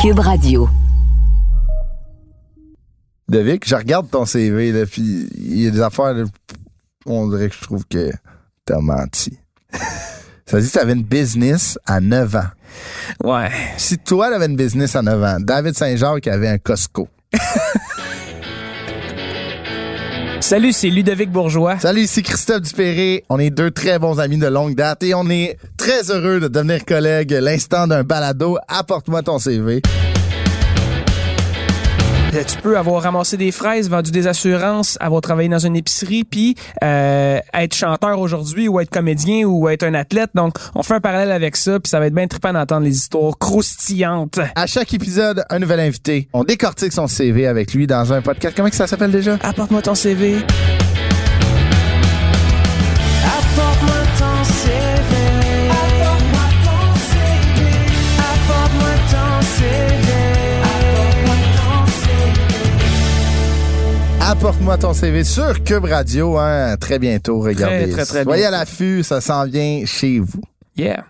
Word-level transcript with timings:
Cube 0.00 0.20
Radio. 0.20 0.68
David, 3.28 3.64
je 3.66 3.74
regarde 3.74 4.08
ton 4.08 4.24
CV, 4.24 4.70
là, 4.70 4.86
puis 4.86 5.28
il 5.34 5.64
y 5.64 5.66
a 5.66 5.70
des 5.70 5.80
affaires, 5.80 6.14
là, 6.14 6.24
on 7.04 7.26
dirait 7.28 7.48
que 7.48 7.56
je 7.56 7.62
trouve 7.62 7.84
que 7.84 8.12
t'as 8.64 8.78
menti. 8.78 9.36
Ça 10.46 10.60
dit 10.60 10.68
que 10.68 10.72
tu 10.72 10.78
avais 10.78 10.92
une 10.92 11.02
business 11.02 11.80
à 11.84 12.00
9 12.00 12.36
ans. 12.36 12.46
Ouais. 13.24 13.50
Si 13.76 13.98
toi, 13.98 14.30
t'avais 14.30 14.46
une 14.46 14.54
business 14.54 14.94
à 14.94 15.02
9 15.02 15.22
ans, 15.24 15.36
David 15.40 15.74
Saint-Jacques 15.74 16.28
avait 16.28 16.48
un 16.48 16.58
Costco. 16.58 17.08
Salut, 20.48 20.72
c'est 20.72 20.88
Ludovic 20.88 21.30
Bourgeois. 21.30 21.78
Salut, 21.78 22.00
ici 22.00 22.22
Christophe 22.22 22.62
Dupéré. 22.62 23.22
On 23.28 23.38
est 23.38 23.50
deux 23.50 23.70
très 23.70 23.98
bons 23.98 24.18
amis 24.18 24.38
de 24.38 24.46
longue 24.46 24.74
date 24.74 25.02
et 25.02 25.12
on 25.12 25.28
est 25.28 25.58
très 25.76 26.10
heureux 26.10 26.40
de 26.40 26.48
devenir 26.48 26.86
collègues 26.86 27.32
l'instant 27.32 27.86
d'un 27.86 28.02
balado. 28.02 28.56
Apporte-moi 28.66 29.22
ton 29.22 29.38
CV. 29.38 29.82
Euh, 32.34 32.44
Tu 32.46 32.58
peux 32.58 32.76
avoir 32.76 33.02
ramassé 33.02 33.36
des 33.36 33.52
fraises, 33.52 33.88
vendu 33.88 34.10
des 34.10 34.26
assurances, 34.26 34.96
avoir 35.00 35.20
travaillé 35.20 35.48
dans 35.48 35.58
une 35.58 35.76
épicerie, 35.76 36.24
puis 36.24 36.54
euh, 36.84 37.38
être 37.54 37.74
chanteur 37.74 38.20
aujourd'hui 38.20 38.68
ou 38.68 38.80
être 38.80 38.90
comédien 38.90 39.44
ou 39.46 39.68
être 39.68 39.82
un 39.82 39.94
athlète. 39.94 40.30
Donc, 40.34 40.54
on 40.74 40.82
fait 40.82 40.94
un 40.94 41.00
parallèle 41.00 41.32
avec 41.32 41.56
ça, 41.56 41.80
puis 41.80 41.88
ça 41.88 41.98
va 42.00 42.06
être 42.06 42.14
bien 42.14 42.26
trippant 42.26 42.52
d'entendre 42.52 42.84
les 42.84 42.96
histoires 42.96 43.38
croustillantes. 43.38 44.40
À 44.54 44.66
chaque 44.66 44.92
épisode, 44.94 45.44
un 45.50 45.58
nouvel 45.58 45.80
invité. 45.80 46.28
On 46.32 46.44
décortique 46.44 46.92
son 46.92 47.06
CV 47.06 47.46
avec 47.46 47.72
lui 47.72 47.86
dans 47.86 48.12
un 48.12 48.20
podcast. 48.22 48.54
Comment 48.56 48.70
que 48.70 48.76
ça 48.76 48.86
s'appelle 48.86 49.10
déjà? 49.10 49.38
Apporte-moi 49.42 49.82
ton 49.82 49.94
CV. 49.94 50.36
Apporte-moi 64.30 64.76
ton 64.76 64.92
CV 64.92 65.24
sur 65.24 65.64
Cube 65.64 65.86
Radio, 65.86 66.36
hein, 66.36 66.76
très 66.78 66.98
bientôt. 66.98 67.40
Regardez. 67.40 67.90
très, 67.90 68.04
très 68.04 68.24
Soyez 68.24 68.44
à 68.44 68.50
l'affût, 68.50 69.02
ça 69.02 69.22
s'en 69.22 69.46
vient 69.46 69.86
chez 69.86 70.18
vous. 70.18 70.42
Yeah. 70.76 71.06